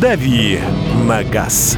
«Дави 0.00 0.58
на 1.06 1.22
газ». 1.22 1.76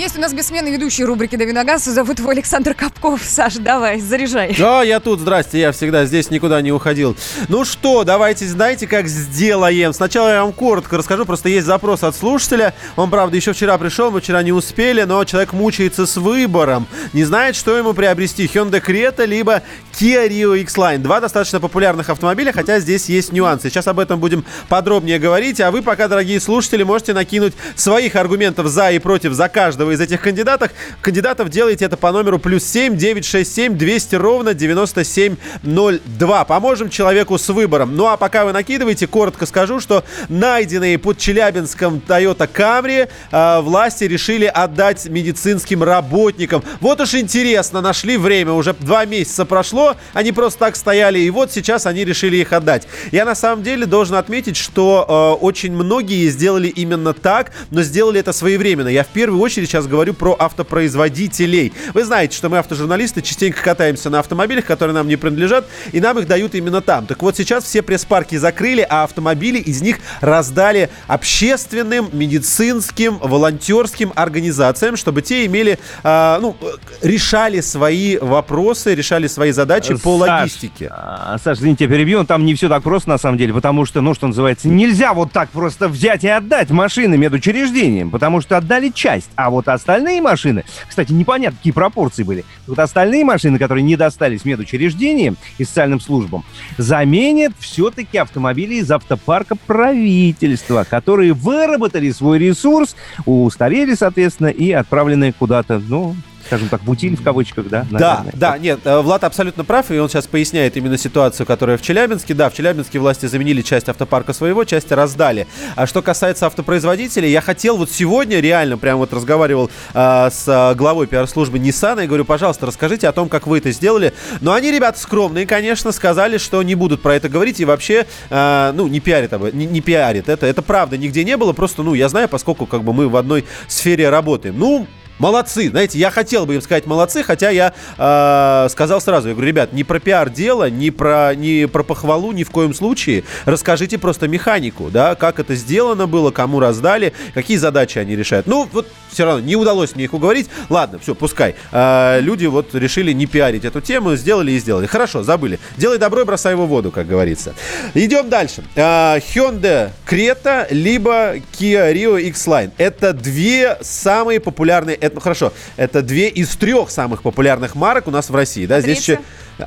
Есть 0.00 0.16
у 0.16 0.20
нас 0.22 0.32
бессменный 0.32 0.72
ведущий 0.72 1.04
рубрики 1.04 1.36
«Дави 1.36 1.52
на 1.52 1.62
газ». 1.62 1.84
Зовут 1.84 2.20
его 2.20 2.30
Александр 2.30 2.72
Капков. 2.72 3.20
Саш, 3.22 3.56
давай, 3.56 4.00
заряжай. 4.00 4.56
Да, 4.58 4.82
я 4.82 4.98
тут, 4.98 5.20
здрасте, 5.20 5.60
я 5.60 5.72
всегда 5.72 6.06
здесь 6.06 6.30
никуда 6.30 6.62
не 6.62 6.72
уходил. 6.72 7.14
Ну 7.48 7.66
что, 7.66 8.02
давайте, 8.02 8.46
знаете, 8.46 8.86
как 8.86 9.08
сделаем? 9.08 9.92
Сначала 9.92 10.30
я 10.30 10.42
вам 10.42 10.54
коротко 10.54 10.96
расскажу, 10.96 11.26
просто 11.26 11.50
есть 11.50 11.66
запрос 11.66 12.02
от 12.02 12.16
слушателя. 12.16 12.72
Он, 12.96 13.10
правда, 13.10 13.36
еще 13.36 13.52
вчера 13.52 13.76
пришел, 13.76 14.10
мы 14.10 14.22
вчера 14.22 14.42
не 14.42 14.52
успели, 14.52 15.02
но 15.02 15.22
человек 15.26 15.52
мучается 15.52 16.06
с 16.06 16.16
выбором. 16.16 16.86
Не 17.12 17.24
знает, 17.24 17.54
что 17.54 17.76
ему 17.76 17.92
приобрести, 17.92 18.46
Hyundai 18.46 18.82
Creta, 18.82 19.26
либо 19.26 19.60
Kia 19.92 20.26
Rio 20.30 20.58
X-Line. 20.60 21.00
Два 21.00 21.20
достаточно 21.20 21.60
популярных 21.60 22.08
автомобиля, 22.08 22.52
хотя 22.52 22.80
здесь 22.80 23.10
есть 23.10 23.32
нюансы. 23.32 23.68
Сейчас 23.68 23.86
об 23.86 23.98
этом 23.98 24.18
будем 24.18 24.46
подробнее 24.70 25.18
говорить, 25.18 25.60
а 25.60 25.70
вы 25.70 25.82
пока, 25.82 26.08
дорогие 26.08 26.40
слушатели, 26.40 26.84
можете 26.84 27.12
накинуть 27.12 27.52
своих 27.76 28.16
аргументов 28.16 28.66
за 28.68 28.92
и 28.92 28.98
против 28.98 29.34
за 29.34 29.50
каждый 29.50 29.89
каждого 29.90 29.92
из 29.92 30.00
этих 30.00 30.20
кандидатов. 30.20 30.70
Кандидатов 31.00 31.48
делайте 31.48 31.84
это 31.84 31.96
по 31.96 32.12
номеру 32.12 32.38
плюс 32.38 32.64
7 32.64 32.96
967 32.96 33.76
200 33.76 34.14
ровно 34.16 34.54
9702. 34.54 36.44
Поможем 36.44 36.90
человеку 36.90 37.38
с 37.38 37.48
выбором. 37.48 37.96
Ну 37.96 38.06
а 38.06 38.16
пока 38.16 38.44
вы 38.44 38.52
накидываете, 38.52 39.06
коротко 39.06 39.46
скажу, 39.46 39.80
что 39.80 40.04
найденные 40.28 40.98
под 40.98 41.18
Челябинском 41.18 42.02
Toyota 42.06 42.48
Camry 42.52 43.08
э, 43.30 43.60
власти 43.60 44.04
решили 44.04 44.46
отдать 44.46 45.06
медицинским 45.06 45.82
работникам. 45.82 46.62
Вот 46.80 47.00
уж 47.00 47.14
интересно, 47.14 47.80
нашли 47.80 48.16
время, 48.16 48.52
уже 48.52 48.74
два 48.74 49.04
месяца 49.04 49.44
прошло, 49.44 49.96
они 50.14 50.32
просто 50.32 50.60
так 50.60 50.76
стояли, 50.76 51.18
и 51.18 51.30
вот 51.30 51.52
сейчас 51.52 51.86
они 51.86 52.04
решили 52.04 52.36
их 52.36 52.52
отдать. 52.52 52.86
Я 53.12 53.24
на 53.24 53.34
самом 53.34 53.62
деле 53.62 53.86
должен 53.86 54.16
отметить, 54.16 54.56
что 54.56 55.36
э, 55.40 55.44
очень 55.44 55.72
многие 55.72 56.28
сделали 56.28 56.68
именно 56.68 57.12
так, 57.12 57.52
но 57.70 57.82
сделали 57.82 58.20
это 58.20 58.32
своевременно. 58.32 58.88
Я 58.88 59.04
в 59.04 59.08
первую 59.08 59.40
очередь 59.40 59.68
сейчас 59.68 59.79
говорю 59.86 60.14
про 60.14 60.36
автопроизводителей. 60.38 61.72
Вы 61.94 62.04
знаете, 62.04 62.36
что 62.36 62.48
мы 62.48 62.58
автожурналисты 62.58 63.22
частенько 63.22 63.62
катаемся 63.62 64.10
на 64.10 64.20
автомобилях, 64.20 64.64
которые 64.64 64.94
нам 64.94 65.08
не 65.08 65.16
принадлежат, 65.16 65.66
и 65.92 66.00
нам 66.00 66.18
их 66.18 66.26
дают 66.26 66.54
именно 66.54 66.80
там. 66.80 67.06
Так 67.06 67.22
вот 67.22 67.36
сейчас 67.36 67.64
все 67.64 67.82
пресс-парки 67.82 68.36
закрыли, 68.36 68.86
а 68.88 69.04
автомобили 69.04 69.58
из 69.58 69.82
них 69.82 69.98
раздали 70.20 70.90
общественным, 71.06 72.08
медицинским, 72.12 73.18
волонтерским 73.18 74.12
организациям, 74.14 74.96
чтобы 74.96 75.22
те 75.22 75.46
имели, 75.46 75.78
э, 76.02 76.38
ну, 76.40 76.56
решали 77.02 77.60
свои 77.60 78.18
вопросы, 78.18 78.94
решали 78.94 79.26
свои 79.26 79.52
задачи 79.52 79.94
по 79.96 80.18
Саш, 80.18 80.28
логистике. 80.28 80.88
А, 80.90 81.36
Саш, 81.42 81.58
извините, 81.58 81.84
я 81.84 81.90
перебью, 81.90 82.24
там 82.24 82.44
не 82.44 82.54
все 82.54 82.68
так 82.68 82.82
просто 82.82 83.08
на 83.08 83.18
самом 83.18 83.38
деле, 83.38 83.52
потому 83.52 83.84
что, 83.84 84.00
ну, 84.00 84.14
что 84.14 84.26
называется, 84.26 84.68
нельзя 84.68 85.12
вот 85.14 85.32
так 85.32 85.50
просто 85.50 85.88
взять 85.88 86.24
и 86.24 86.28
отдать 86.28 86.70
машины 86.70 87.16
медучреждениям, 87.16 88.10
потому 88.10 88.40
что 88.40 88.56
отдали 88.56 88.90
часть, 88.90 89.30
а 89.36 89.50
вот 89.50 89.68
остальные 89.72 90.22
машины, 90.22 90.64
кстати, 90.88 91.12
непонятно, 91.12 91.56
какие 91.56 91.72
пропорции 91.72 92.22
были, 92.22 92.44
вот 92.66 92.78
остальные 92.78 93.24
машины, 93.24 93.58
которые 93.58 93.82
не 93.82 93.96
достались 93.96 94.44
медучреждениям 94.44 95.36
и 95.58 95.64
социальным 95.64 96.00
службам, 96.00 96.44
заменят 96.78 97.52
все-таки 97.58 98.18
автомобили 98.18 98.74
из 98.74 98.90
автопарка 98.90 99.56
правительства, 99.56 100.86
которые 100.88 101.32
выработали 101.32 102.10
свой 102.10 102.38
ресурс, 102.38 102.96
устарели, 103.26 103.94
соответственно, 103.94 104.48
и 104.48 104.70
отправлены 104.72 105.32
куда-то, 105.32 105.78
ну, 105.78 106.14
скажем 106.46 106.68
так, 106.68 106.82
бутиль 106.82 107.16
в 107.16 107.22
кавычках, 107.22 107.68
да? 107.68 107.86
Наверное. 107.90 107.98
Да, 107.98 108.52
да, 108.52 108.58
нет, 108.58 108.80
э, 108.84 109.00
Влад 109.00 109.24
абсолютно 109.24 109.64
прав, 109.64 109.90
и 109.90 109.98
он 109.98 110.08
сейчас 110.08 110.26
поясняет 110.26 110.76
именно 110.76 110.98
ситуацию, 110.98 111.46
которая 111.46 111.76
в 111.76 111.82
Челябинске. 111.82 112.34
Да, 112.34 112.50
в 112.50 112.54
Челябинске 112.54 112.98
власти 112.98 113.26
заменили 113.26 113.62
часть 113.62 113.88
автопарка 113.88 114.32
своего, 114.32 114.64
часть 114.64 114.90
раздали. 114.92 115.46
А 115.76 115.86
что 115.86 116.02
касается 116.02 116.46
автопроизводителей, 116.46 117.30
я 117.30 117.40
хотел 117.40 117.76
вот 117.76 117.90
сегодня 117.90 118.40
реально, 118.40 118.78
прям 118.78 118.98
вот 118.98 119.12
разговаривал 119.12 119.70
э, 119.94 120.28
с 120.30 120.44
э, 120.46 120.74
главой 120.74 121.06
пиар-службы 121.06 121.58
Nissan 121.58 122.04
и 122.04 122.06
говорю, 122.06 122.24
пожалуйста, 122.24 122.66
расскажите 122.66 123.08
о 123.08 123.12
том, 123.12 123.28
как 123.28 123.46
вы 123.46 123.58
это 123.58 123.70
сделали. 123.72 124.12
Но 124.40 124.52
они, 124.52 124.70
ребята, 124.70 124.98
скромные, 124.98 125.46
конечно, 125.46 125.92
сказали, 125.92 126.38
что 126.38 126.62
не 126.62 126.74
будут 126.74 127.02
про 127.02 127.14
это 127.14 127.28
говорить 127.28 127.60
и 127.60 127.64
вообще, 127.64 128.06
э, 128.30 128.72
ну, 128.74 128.88
не 128.88 129.00
пиарят, 129.00 129.32
не, 129.54 129.66
не 129.66 129.80
пиарят. 129.80 130.28
Это, 130.28 130.46
это 130.46 130.62
правда 130.62 130.96
нигде 130.96 131.24
не 131.24 131.36
было, 131.36 131.52
просто, 131.52 131.82
ну, 131.82 131.94
я 131.94 132.08
знаю, 132.08 132.28
поскольку 132.28 132.66
как 132.66 132.82
бы 132.82 132.92
мы 132.92 133.08
в 133.08 133.16
одной 133.16 133.44
сфере 133.68 134.08
работаем. 134.08 134.58
Ну, 134.58 134.86
молодцы. 135.20 135.70
Знаете, 135.70 135.98
я 135.98 136.10
хотел 136.10 136.46
бы 136.46 136.56
им 136.56 136.62
сказать 136.62 136.86
молодцы, 136.86 137.22
хотя 137.22 137.50
я 137.50 137.72
э, 137.96 138.68
сказал 138.70 139.00
сразу, 139.00 139.28
я 139.28 139.34
говорю, 139.34 139.48
ребят, 139.48 139.72
не 139.72 139.84
про 139.84 140.00
пиар 140.00 140.30
дело, 140.30 140.68
не 140.68 140.90
про, 140.90 141.34
не 141.34 141.68
про 141.68 141.84
похвалу 141.84 142.32
ни 142.32 142.42
в 142.42 142.50
коем 142.50 142.74
случае. 142.74 143.24
Расскажите 143.44 143.98
просто 143.98 144.26
механику, 144.26 144.90
да, 144.90 145.14
как 145.14 145.38
это 145.38 145.54
сделано 145.54 146.06
было, 146.06 146.30
кому 146.30 146.58
раздали, 146.58 147.12
какие 147.34 147.58
задачи 147.58 147.98
они 147.98 148.16
решают. 148.16 148.46
Ну, 148.46 148.68
вот 148.72 148.88
все 149.10 149.24
равно 149.24 149.40
не 149.40 149.56
удалось 149.56 149.94
мне 149.94 150.04
их 150.04 150.14
уговорить. 150.14 150.48
Ладно, 150.68 150.98
все, 150.98 151.14
пускай. 151.14 151.54
Э, 151.70 152.18
люди 152.20 152.46
вот 152.46 152.74
решили 152.74 153.12
не 153.12 153.26
пиарить 153.26 153.64
эту 153.64 153.80
тему, 153.80 154.16
сделали 154.16 154.52
и 154.52 154.58
сделали. 154.58 154.86
Хорошо, 154.86 155.22
забыли. 155.22 155.60
Делай 155.76 155.98
добро 155.98 156.22
и 156.22 156.24
бросай 156.24 156.52
его 156.52 156.66
в 156.66 156.68
воду, 156.68 156.90
как 156.90 157.06
говорится. 157.06 157.54
Идем 157.94 158.28
дальше. 158.30 158.64
Э, 158.74 159.18
Hyundai 159.18 159.90
Creta, 160.08 160.66
либо 160.70 161.36
Kia 161.36 161.92
Rio 161.92 162.20
X-Line. 162.20 162.70
Это 162.78 163.12
две 163.12 163.76
самые 163.82 164.40
популярные 164.40 164.96
это, 165.10 165.16
ну 165.16 165.20
хорошо, 165.20 165.52
это 165.76 166.02
две 166.02 166.28
из 166.28 166.48
трех 166.56 166.90
самых 166.90 167.22
популярных 167.22 167.74
марок 167.74 168.06
у 168.06 168.10
нас 168.10 168.30
в 168.30 168.34
России, 168.34 168.66
да, 168.66 168.80
здесь 168.80 168.98
еще... 168.98 169.18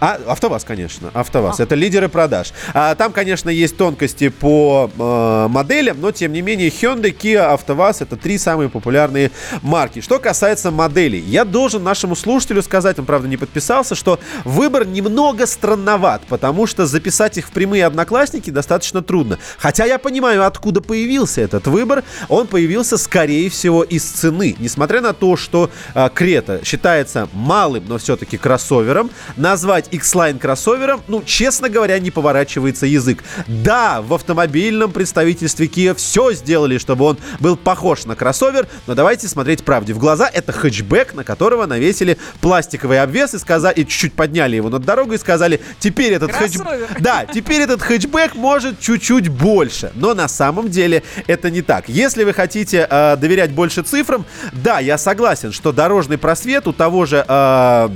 А, 0.02 0.20
АвтоВАЗ, 0.28 0.64
конечно, 0.64 1.12
АвтоВАЗ. 1.14 1.60
А. 1.60 1.64
Это 1.64 1.76
лидеры 1.76 2.10
продаж. 2.10 2.52
А, 2.74 2.96
там, 2.96 3.12
конечно, 3.12 3.50
есть 3.50 3.78
тонкости 3.78 4.30
по 4.30 4.90
э, 4.98 5.48
моделям, 5.50 6.02
но, 6.02 6.12
тем 6.12 6.34
не 6.34 6.42
менее, 6.42 6.70
Hyundai, 6.70 7.16
Kia, 7.16 7.54
АвтоВАЗ— 7.54 8.02
это 8.02 8.18
три 8.18 8.38
самые 8.38 8.70
популярные 8.70 9.32
марки. 9.62 10.02
Что 10.02 10.20
касается 10.20 10.72
моделей, 10.72 11.20
я 11.20 11.46
должен 11.46 11.84
нашему 11.84 12.16
слушателю 12.16 12.64
сказать, 12.64 13.00
он, 13.00 13.06
правда, 13.06 13.28
не 13.28 13.38
подписался, 13.38 13.96
что 13.96 14.20
выбор 14.44 14.86
немного 14.86 15.46
странноват, 15.46 16.24
потому 16.28 16.66
что 16.66 16.86
записать 16.86 17.38
их 17.38 17.48
в 17.48 17.52
прямые 17.52 17.86
одноклассники 17.86 18.50
достаточно 18.50 19.02
трудно. 19.02 19.38
Хотя 19.58 19.86
я 19.86 20.00
понимаю, 20.00 20.46
откуда 20.46 20.82
появился 20.82 21.42
этот 21.42 21.68
выбор. 21.68 22.04
Он 22.30 22.48
появился, 22.48 22.98
скорее 22.98 23.50
всего, 23.50 23.84
из 23.84 24.04
цены. 24.04 24.56
Несмотря 24.60 25.02
на 25.02 25.14
то, 25.14 25.33
что 25.36 25.70
э, 25.94 26.10
Крета 26.14 26.62
считается 26.64 27.28
малым, 27.34 27.86
но 27.88 27.98
все-таки 27.98 28.38
кроссовером, 28.38 29.12
назвать 29.36 29.74
назвать 29.74 29.88
X-Line 29.92 30.40
кроссовером, 30.40 31.02
ну, 31.08 31.24
честно 31.24 31.70
говоря, 31.70 31.98
не 32.00 32.12
поворачивается 32.12 32.86
язык. 32.86 33.24
Да, 33.48 34.02
в 34.02 34.14
автомобильном 34.14 34.92
представительстве 34.92 35.68
Kia 35.68 35.96
все 35.96 36.34
сделали, 36.34 36.78
чтобы 36.78 37.06
он 37.06 37.18
был 37.40 37.56
похож 37.56 38.06
на 38.06 38.16
кроссовер, 38.16 38.68
но 38.88 38.94
давайте 38.94 39.28
смотреть 39.28 39.64
правде 39.64 39.94
в 39.94 40.00
глаза. 40.00 40.30
Это 40.32 40.52
хэтчбэк, 40.52 41.14
на 41.14 41.24
которого 41.24 41.66
навесили 41.66 42.18
пластиковый 42.42 43.02
обвес 43.02 43.34
и 43.34 43.40
сказали, 43.40 43.76
и 43.76 43.86
чуть-чуть 43.86 44.14
подняли 44.14 44.58
его 44.58 44.70
над 44.70 44.84
дорогой 44.84 45.16
и 45.16 45.20
сказали, 45.20 45.62
теперь 45.80 46.14
этот 46.14 46.32
хэтчбэк... 46.32 47.00
Да, 47.00 47.26
теперь 47.26 47.62
этот 47.62 47.82
хэтчбэк 47.82 48.36
может 48.36 48.80
чуть-чуть 48.80 49.30
больше. 49.30 49.92
Но 49.96 50.14
на 50.14 50.28
самом 50.28 50.70
деле 50.70 51.04
это 51.28 51.50
не 51.50 51.62
так. 51.62 51.90
Если 51.90 52.24
вы 52.24 52.34
хотите 52.34 52.88
э, 52.90 53.16
доверять 53.18 53.52
больше 53.52 53.82
цифрам, 53.82 54.26
да, 54.52 54.80
я 54.80 54.98
согласен, 54.98 55.13
что 55.54 55.72
дорожный 55.72 56.18
просвет 56.18 56.68
у 56.68 56.74
того 56.74 57.06
же... 57.06 57.26
Э, 57.28 57.90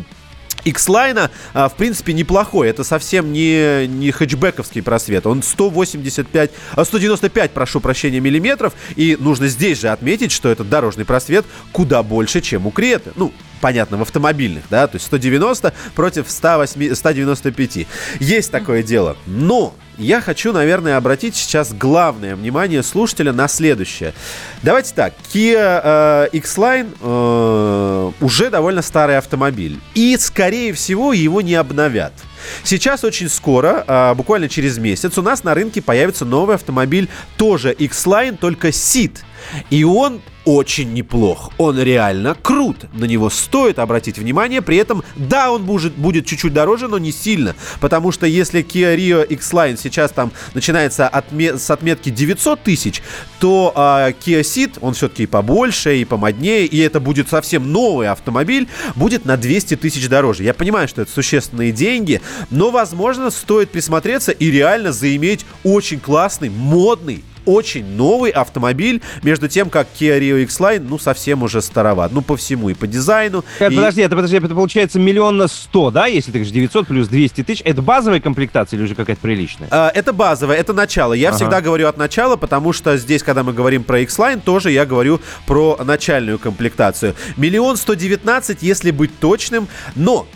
X-Line, 0.65 1.29
а, 1.53 1.69
в 1.69 1.75
принципе, 1.75 2.13
неплохой. 2.13 2.69
Это 2.69 2.83
совсем 2.83 3.31
не, 3.31 3.87
не 3.87 4.11
хэтчбековский 4.11 4.81
просвет. 4.81 5.25
Он 5.25 5.41
185, 5.41 6.51
195, 6.83 7.51
а, 7.51 7.53
прошу 7.53 7.79
прощения, 7.79 8.19
миллиметров. 8.19 8.73
И 8.95 9.17
нужно 9.19 9.47
здесь 9.47 9.79
же 9.79 9.89
отметить, 9.89 10.31
что 10.31 10.49
этот 10.49 10.69
дорожный 10.69 11.05
просвет 11.05 11.45
куда 11.71 12.03
больше, 12.03 12.41
чем 12.41 12.67
у 12.67 12.71
Креты. 12.71 13.11
Ну, 13.15 13.31
понятно, 13.61 13.97
в 13.97 14.01
автомобильных, 14.01 14.63
да, 14.69 14.87
то 14.87 14.95
есть 14.95 15.05
190 15.07 15.73
против 15.95 16.29
108, 16.29 16.95
195. 16.95 17.87
Есть 18.19 18.51
такое 18.51 18.83
дело. 18.83 19.17
Но 19.25 19.75
я 19.97 20.21
хочу, 20.21 20.53
наверное, 20.53 20.97
обратить 20.97 21.35
сейчас 21.35 21.73
главное 21.73 22.35
внимание 22.35 22.83
слушателя 22.83 23.33
на 23.33 23.47
следующее. 23.47 24.13
Давайте 24.61 24.93
так, 24.93 25.13
Kia 25.33 25.81
э, 25.83 26.29
X-Line 26.33 26.95
э, 27.01 28.11
уже 28.23 28.49
довольно 28.49 28.83
старый 28.83 29.17
автомобиль. 29.17 29.79
И, 29.95 30.15
скорее 30.17 30.73
всего, 30.73 31.13
его 31.13 31.41
не 31.41 31.55
обновят. 31.55 32.13
Сейчас 32.63 33.03
очень 33.03 33.29
скоро, 33.29 33.83
э, 33.87 34.13
буквально 34.15 34.49
через 34.49 34.77
месяц, 34.77 35.17
у 35.17 35.21
нас 35.21 35.43
на 35.43 35.53
рынке 35.53 35.81
появится 35.81 36.25
новый 36.25 36.55
автомобиль, 36.55 37.09
тоже 37.37 37.73
X-Line, 37.73 38.37
только 38.37 38.69
Seat. 38.69 39.17
И 39.69 39.83
он 39.83 40.21
очень 40.47 40.93
неплох. 40.93 41.51
Он 41.57 41.77
реально 41.77 42.33
крут. 42.33 42.85
На 42.93 43.03
него 43.03 43.29
стоит 43.29 43.79
обратить 43.79 44.17
внимание. 44.17 44.61
При 44.61 44.77
этом, 44.77 45.03
да, 45.17 45.51
он 45.51 45.65
будет, 45.65 45.93
будет 45.95 46.25
чуть-чуть 46.25 46.53
дороже, 46.53 46.87
но 46.87 46.97
не 46.97 47.11
сильно. 47.11 47.53
Потому 47.81 48.13
что 48.13 48.25
если 48.25 48.63
Kia 48.63 48.95
Rio 48.95 49.27
X-Line 49.27 49.77
сейчас 49.77 50.11
там 50.11 50.31
начинается 50.53 51.09
отме- 51.13 51.57
с 51.57 51.69
отметки 51.69 52.09
900 52.09 52.63
тысяч, 52.63 53.01
то 53.41 53.73
э, 53.75 53.79
Kia 54.11 54.39
Ceed, 54.39 54.77
он 54.79 54.93
все-таки 54.93 55.23
и 55.23 55.25
побольше, 55.25 55.97
и 55.97 56.05
помоднее, 56.05 56.65
и 56.65 56.79
это 56.79 57.01
будет 57.01 57.27
совсем 57.27 57.69
новый 57.69 58.07
автомобиль, 58.07 58.69
будет 58.95 59.25
на 59.25 59.35
200 59.35 59.75
тысяч 59.75 60.07
дороже. 60.07 60.43
Я 60.43 60.53
понимаю, 60.53 60.87
что 60.87 61.01
это 61.01 61.11
существенные 61.11 61.73
деньги, 61.73 62.21
Но, 62.49 62.71
возможно, 62.71 63.29
стоит 63.29 63.69
присмотреться 63.71 64.31
и 64.31 64.51
реально 64.51 64.91
заиметь 64.91 65.45
очень 65.63 65.99
классный, 65.99 66.49
модный, 66.49 67.23
очень 67.45 67.85
новый 67.85 68.31
автомобиль, 68.31 69.01
между 69.23 69.47
тем, 69.47 69.69
как 69.69 69.87
Kia 69.97 70.19
Rio 70.19 70.43
X-Line, 70.43 70.85
ну, 70.87 70.99
совсем 70.99 71.43
уже 71.43 71.61
староват. 71.61 72.11
Ну, 72.11 72.21
по 72.21 72.35
всему, 72.35 72.69
и 72.69 72.73
по 72.73 72.87
дизайну. 72.87 73.45
Это, 73.59 73.71
и... 73.71 73.75
Подожди, 73.77 74.01
это, 74.01 74.15
подожди, 74.17 74.35
это 74.35 74.49
получается 74.49 74.99
миллион 74.99 75.37
на 75.37 75.47
сто, 75.47 75.89
да, 75.89 76.07
если 76.07 76.31
ты 76.31 76.39
говоришь 76.39 76.53
900 76.53 76.87
плюс 76.87 77.07
200 77.07 77.43
тысяч. 77.43 77.61
Это 77.63 77.81
базовая 77.81 78.19
комплектация 78.19 78.77
или 78.77 78.83
уже 78.83 78.95
какая-то 78.95 79.21
приличная? 79.21 79.69
А, 79.71 79.89
это 79.95 80.11
базовое, 80.11 80.57
это 80.57 80.73
начало. 80.73 81.13
Я 81.13 81.29
Ага. 81.29 81.37
всегда 81.37 81.61
говорю 81.61 81.87
от 81.87 81.95
начала, 81.97 82.35
потому 82.35 82.73
что 82.73 82.97
здесь, 82.97 83.23
когда 83.23 83.43
мы 83.43 83.53
говорим 83.53 83.85
про 83.85 84.01
X-Line, 84.01 84.41
тоже 84.41 84.71
я 84.71 84.85
говорю 84.85 85.21
про 85.45 85.79
начальную 85.81 86.39
комплектацию. 86.39 87.15
Миллион 87.37 87.77
сто 87.77 87.93
девятнадцать, 87.93 88.61
если 88.61 88.91
быть 88.91 89.17
точным, 89.19 89.69
но 89.95 90.27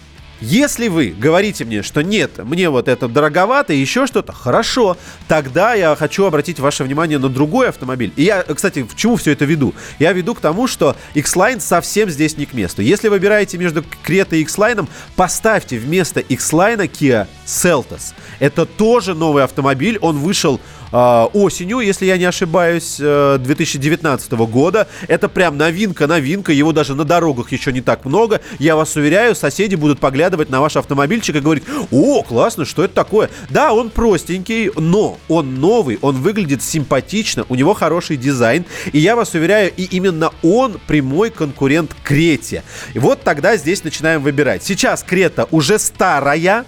если 0.42 0.88
вы 0.88 1.16
говорите 1.18 1.66
мне, 1.66 1.84
что 1.84 2.02
нет, 2.02 2.40
мне 2.40 2.70
вот 2.70 2.88
это 2.88 3.08
дороговато, 3.08 3.74
и 3.74 3.78
еще 3.78 4.08
что-то, 4.08 4.34
хорошо, 4.34 4.98
тогда 5.28 5.76
я 5.76 5.96
хочу 5.96 6.26
обратить 6.26 6.60
ваше 6.60 6.84
внимание 6.84 7.20
на 7.20 7.30
другой 7.30 7.70
автомобиль. 7.70 8.12
И 8.16 8.24
я, 8.24 8.44
кстати, 8.44 8.84
к 8.84 8.96
чему 8.96 9.16
все 9.18 9.32
это 9.32 9.46
веду? 9.46 9.74
Я 10.00 10.14
веду 10.14 10.34
к 10.34 10.42
тому, 10.42 10.68
что 10.68 10.96
X-Line 11.14 11.60
совсем 11.60 12.10
здесь 12.10 12.38
не 12.38 12.46
к 12.46 12.54
месту. 12.54 12.82
Если 12.82 13.08
выбираете 13.08 13.58
между 13.58 13.84
Крета 14.04 14.36
и 14.36 14.42
X-Line, 14.42 14.88
поставьте 15.16 15.78
вместо 15.78 16.20
X-Line 16.20 16.90
Kia 16.90 17.28
Seltos. 17.46 18.14
Это 18.40 18.66
тоже 18.66 19.14
новый 19.14 19.44
автомобиль, 19.44 20.00
он 20.02 20.18
вышел 20.18 20.60
осенью, 20.92 21.80
если 21.80 22.06
я 22.06 22.18
не 22.18 22.26
ошибаюсь, 22.26 22.98
э, 23.00 23.38
2019 23.40 24.46
года. 24.46 24.88
Это 25.08 25.30
прям 25.30 25.58
новинка, 25.58 26.08
новинка. 26.08 26.52
Его 26.52 26.72
даже 26.72 26.96
на 26.96 27.06
дорогах 27.06 27.52
еще 27.52 27.72
не 27.72 27.82
так 27.82 28.06
много. 28.06 28.42
Я 28.60 28.76
вас 28.76 28.96
уверяю, 28.96 29.36
соседи 29.36 29.76
будут 29.76 30.00
поглядывать 30.00 30.50
на 30.50 30.62
ваш 30.62 30.76
автомобильчик 30.76 31.36
и 31.36 31.40
говорить, 31.40 31.64
о, 31.92 32.24
классно, 32.24 32.66
что 32.66 32.84
это 32.84 32.94
такое? 32.94 33.30
Да, 33.50 33.74
он 33.74 33.90
простенький, 33.90 34.72
но 34.76 35.18
он 35.28 35.56
новый, 35.56 35.98
он 36.02 36.16
выглядит 36.16 36.62
симпатично, 36.62 37.46
у 37.50 37.56
него 37.56 37.74
хороший 37.74 38.18
дизайн. 38.18 38.66
И 38.92 39.00
я 39.00 39.16
вас 39.16 39.34
уверяю, 39.34 39.72
и 39.76 39.84
именно 39.84 40.32
он 40.44 40.80
прямой 40.88 41.30
конкурент 41.30 41.96
Крете. 42.04 42.64
И 42.94 43.00
вот 43.00 43.24
тогда 43.24 43.58
здесь 43.58 43.84
начинаем 43.84 44.22
выбирать. 44.22 44.64
Сейчас 44.64 45.04
Крета 45.04 45.48
уже 45.52 45.80
старая, 45.80 46.66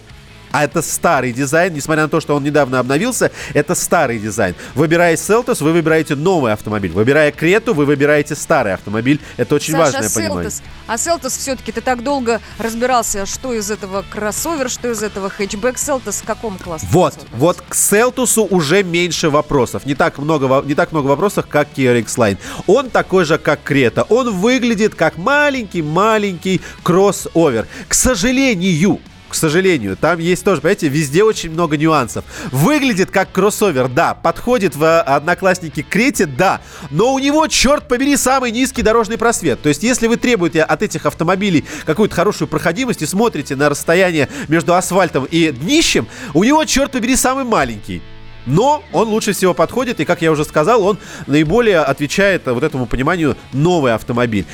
а 0.53 0.63
это 0.65 0.83
старый 0.83 1.33
дизайн, 1.33 1.73
несмотря 1.73 2.03
на 2.03 2.09
то, 2.09 2.21
что 2.21 2.35
он 2.35 2.43
недавно 2.43 2.79
обновился, 2.79 3.31
это 3.55 3.73
старый 3.73 4.19
дизайн. 4.19 4.53
Выбирая 4.75 5.17
Селтос, 5.17 5.61
вы 5.61 5.73
выбираете 5.73 6.15
новый 6.15 6.53
автомобиль. 6.53 6.91
Выбирая 6.91 7.31
Крету, 7.31 7.73
вы 7.73 7.85
выбираете 7.85 8.35
старый 8.35 8.75
автомобиль. 8.75 9.19
Это 9.37 9.55
очень 9.55 9.73
Саша, 9.73 9.93
важное 9.93 10.09
а 10.09 10.11
понимание. 10.11 10.51
Селтос, 10.51 10.69
а 10.85 10.97
Селтос 10.99 11.37
все-таки 11.37 11.71
ты 11.71 11.81
так 11.81 12.03
долго 12.03 12.39
разбирался, 12.59 13.25
что 13.25 13.51
из 13.51 13.71
этого 13.71 14.05
кроссовер, 14.07 14.69
что 14.69 14.91
из 14.91 15.01
этого 15.01 15.31
хэтчбэк. 15.31 15.79
Селтос 15.79 16.17
в 16.17 16.23
каком 16.23 16.59
классе? 16.59 16.85
Вот, 16.91 17.15
Селтос? 17.15 17.29
вот 17.33 17.63
к 17.67 17.73
Селтосу 17.73 18.43
уже 18.43 18.83
меньше 18.83 19.31
вопросов. 19.31 19.87
Не 19.87 19.95
так 19.95 20.19
много, 20.19 20.61
не 20.61 20.75
так 20.75 20.91
много 20.91 21.07
вопросов, 21.07 21.47
как 21.49 21.69
Kia 21.75 21.99
X-Line. 22.01 22.37
Он 22.67 22.91
такой 22.91 23.25
же, 23.25 23.39
как 23.39 23.63
Крета. 23.63 24.03
Он 24.03 24.31
выглядит 24.31 24.93
как 24.93 25.17
маленький-маленький 25.17 26.61
кроссовер. 26.83 27.65
К 27.87 27.93
сожалению, 27.95 28.99
к 29.33 29.35
сожалению, 29.35 29.97
там 29.97 30.19
есть 30.19 30.45
тоже, 30.45 30.61
понимаете, 30.61 30.89
везде 30.89 31.23
очень 31.23 31.49
много 31.49 31.75
нюансов. 31.75 32.23
Выглядит 32.51 33.09
как 33.09 33.31
кроссовер, 33.31 33.87
да. 33.87 34.13
Подходит 34.13 34.75
в 34.75 34.83
э, 34.83 34.99
одноклассники 34.99 35.81
Крете, 35.81 36.27
да. 36.27 36.61
Но 36.91 37.15
у 37.15 37.17
него, 37.17 37.47
черт 37.47 37.87
побери, 37.87 38.15
самый 38.15 38.51
низкий 38.51 38.83
дорожный 38.83 39.17
просвет. 39.17 39.59
То 39.59 39.69
есть, 39.69 39.81
если 39.81 40.05
вы 40.05 40.17
требуете 40.17 40.61
от 40.61 40.83
этих 40.83 41.07
автомобилей 41.07 41.65
какую-то 41.87 42.13
хорошую 42.13 42.47
проходимость 42.47 43.01
и 43.01 43.07
смотрите 43.07 43.55
на 43.55 43.69
расстояние 43.69 44.29
между 44.49 44.75
асфальтом 44.75 45.25
и 45.25 45.49
днищем, 45.49 46.07
у 46.35 46.43
него, 46.43 46.63
черт 46.65 46.91
побери, 46.91 47.15
самый 47.15 47.43
маленький. 47.43 48.03
Но 48.45 48.83
он 48.91 49.07
лучше 49.07 49.33
всего 49.33 49.55
подходит, 49.55 49.99
и, 49.99 50.05
как 50.05 50.21
я 50.21 50.31
уже 50.31 50.45
сказал, 50.45 50.83
он 50.85 50.99
наиболее 51.25 51.79
отвечает 51.79 52.45
вот 52.45 52.61
этому 52.61 52.85
пониманию 52.85 53.35
новый 53.51 53.95
автомобиль. 53.95 54.45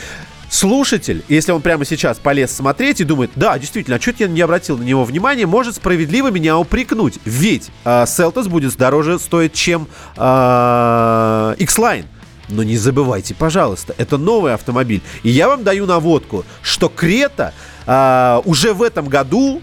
Слушатель, 0.50 1.24
если 1.28 1.52
он 1.52 1.62
прямо 1.62 1.86
сейчас 1.86 2.18
полез 2.18 2.52
смотреть 2.52 3.02
и 3.02 3.04
думает, 3.04 3.30
да, 3.36 3.58
действительно, 3.60 3.98
а 3.98 4.02
что 4.02 4.14
я 4.18 4.28
не 4.28 4.42
обратил 4.42 4.80
на 4.80 4.84
него 4.84 5.04
внимания, 5.04 5.46
может 5.46 5.76
справедливо 5.76 6.32
меня 6.32 6.58
упрекнуть. 6.58 7.20
Ведь 7.24 7.70
э, 7.86 8.06
будет 8.48 8.76
дороже 8.76 9.20
стоить, 9.20 9.54
чем 9.54 9.88
э, 10.18 11.56
X-Line. 11.60 12.06
Но 12.50 12.64
не 12.64 12.78
забывайте, 12.78 13.36
пожалуйста, 13.36 13.94
это 14.00 14.18
новый 14.18 14.56
автомобиль. 14.56 15.04
И 15.22 15.30
я 15.30 15.48
вам 15.48 15.64
даю 15.64 15.86
наводку, 15.86 16.44
что 16.64 16.90
Крета 16.90 17.54
э, 17.86 18.42
уже 18.46 18.74
в 18.74 18.82
этом 18.82 19.08
году, 19.08 19.62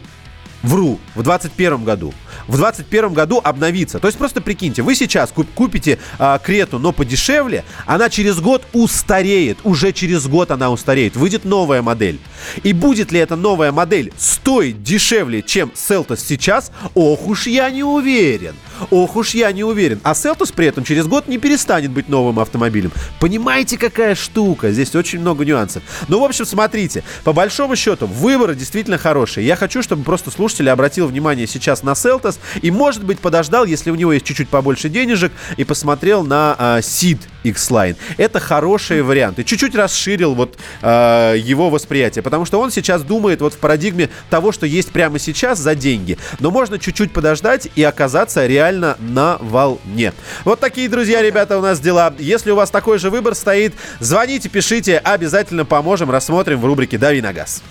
вру, 0.63 1.01
в 1.17 1.23
21 1.25 1.83
году, 1.83 2.15
в 2.47 2.57
21 2.57 3.13
году 3.13 3.41
обновится. 3.43 3.99
То 3.99 4.09
есть 4.09 4.19
просто 4.19 4.41
прикиньте, 4.41 4.83
вы 4.83 4.95
сейчас 4.95 5.33
куп- 5.35 5.49
купите 5.55 5.99
а, 6.19 6.39
Крету, 6.39 6.79
но 6.79 6.93
подешевле, 6.93 7.65
она 7.87 8.09
через 8.09 8.41
год 8.41 8.63
устареет. 8.73 9.59
Уже 9.65 9.93
через 9.93 10.27
год 10.27 10.51
она 10.51 10.71
устареет. 10.71 11.17
Выйдет 11.17 11.45
новая 11.45 11.83
модель. 11.83 12.19
И 12.63 12.73
будет 12.73 13.13
ли 13.13 13.21
эта 13.21 13.37
новая 13.37 13.73
модель 13.73 14.13
стоить 14.19 14.83
дешевле, 14.83 15.43
чем 15.43 15.73
Селтос 15.75 16.21
сейчас? 16.21 16.71
Ох 16.95 17.27
уж 17.27 17.47
я 17.47 17.71
не 17.71 17.83
уверен. 17.83 18.55
Ох 18.91 19.17
уж 19.17 19.35
я 19.35 19.53
не 19.53 19.65
уверен. 19.65 20.01
А 20.03 20.15
Селтос 20.15 20.53
при 20.53 20.67
этом 20.67 20.85
через 20.85 21.07
год 21.07 21.29
не 21.29 21.39
перестанет 21.39 21.91
быть 21.91 22.09
новым 22.09 22.39
автомобилем. 22.41 22.93
Понимаете, 23.21 23.79
какая 23.79 24.15
штука? 24.15 24.71
Здесь 24.71 24.95
очень 24.95 25.21
много 25.21 25.45
нюансов. 25.45 25.83
Ну, 26.09 26.21
в 26.21 26.25
общем, 26.25 26.45
смотрите. 26.45 27.03
По 27.25 27.33
большому 27.33 27.77
счету, 27.77 28.07
выборы 28.07 28.55
действительно 28.55 28.99
хорошие. 28.99 29.47
Я 29.47 29.57
хочу, 29.57 29.83
чтобы 29.83 30.05
просто 30.05 30.31
слушатели 30.31 30.69
обратил 30.69 31.07
внимание 31.07 31.47
сейчас 31.47 31.83
на 31.83 31.95
Селтос 31.95 32.39
и, 32.63 32.71
может 32.71 33.05
быть, 33.05 33.19
подождал, 33.19 33.65
если 33.65 33.91
у 33.91 33.95
него 33.95 34.13
есть 34.13 34.25
чуть-чуть 34.25 34.49
побольше 34.49 34.89
денежек, 34.89 35.33
и 35.57 35.65
посмотрел 35.65 36.25
на 36.25 36.55
а, 36.59 36.79
Seed 36.81 37.19
X-Line. 37.51 37.97
Это 38.17 38.41
хороший 38.41 39.03
вариант. 39.03 39.39
И 39.39 39.45
чуть-чуть 39.45 39.75
расширил 39.75 40.35
вот 40.35 40.57
а, 40.83 41.35
его 41.35 41.71
восприятие. 41.71 42.23
Потому 42.23 42.45
что 42.45 42.61
он 42.61 42.71
сейчас 42.71 43.03
думает 43.03 43.41
вот 43.41 43.55
в 43.55 43.59
парадигме 43.59 44.11
того, 44.31 44.53
что 44.53 44.67
есть 44.67 44.91
прямо 44.91 45.19
сейчас 45.19 45.59
за 45.59 45.75
деньги. 45.75 46.19
Но 46.41 46.51
можно 46.51 46.79
чуть-чуть 46.79 47.13
подождать 47.13 47.69
и 47.75 47.83
оказаться 47.83 48.47
реально 48.47 48.97
на 48.99 49.39
волне. 49.41 50.13
Вот 50.45 50.61
такие, 50.61 50.89
друзья, 50.89 51.23
ребята, 51.23 51.59
у 51.59 51.63
нас 51.63 51.81
дела. 51.81 52.15
Если 52.19 52.51
у 52.51 52.57
вас 52.57 52.71
такой 52.71 52.99
же 52.99 53.11
выбор 53.11 53.35
стоит, 53.35 53.75
звоните, 54.01 54.49
пишите, 54.49 54.99
обязательно 54.99 55.65
поможем, 55.65 56.11
рассмотрим 56.11 56.61
в 56.61 56.65
рубрике 56.65 56.99
«Дави 56.99 57.21
на 57.21 57.33
газ». 57.33 57.63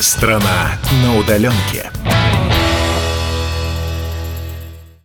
Страна 0.00 0.78
на 1.02 1.18
удаленке. 1.18 1.90